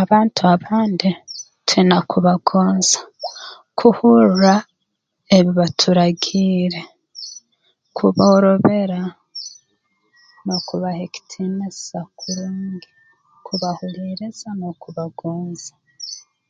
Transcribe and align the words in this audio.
Abantu 0.00 0.40
abandi 0.54 1.08
twina 1.66 1.98
kubagonza 2.10 3.00
kuhurra 3.78 4.54
ebi 5.36 5.52
baturagiire 5.60 6.82
kuboorobera 7.96 9.00
n'okubaha 10.44 10.98
ekitiinisa 11.06 11.98
kurungi 12.18 12.88
kubahuliiriza 13.46 14.48
n'okubagonza 14.54 15.72